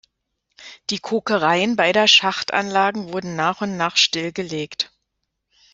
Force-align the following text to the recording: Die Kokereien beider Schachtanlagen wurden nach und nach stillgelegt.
Die 0.89 0.97
Kokereien 0.97 1.75
beider 1.75 2.07
Schachtanlagen 2.07 3.13
wurden 3.13 3.35
nach 3.35 3.61
und 3.61 3.77
nach 3.77 3.97
stillgelegt. 3.97 4.91